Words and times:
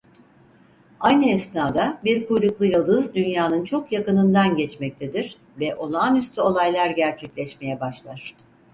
Aynı 0.99 1.29
esnada 1.29 1.99
bir 2.03 2.27
kuyruklu 2.27 2.65
yıldız 2.65 3.13
dünyanın 3.13 3.63
çok 3.63 3.91
yakınından 3.91 4.57
geçmektedir 4.57 5.37
ve 5.59 5.75
olağanüstü 5.75 6.41
olaylar 6.41 6.89
gerçekleşmeye 6.89 7.79
başlar. 7.79 8.35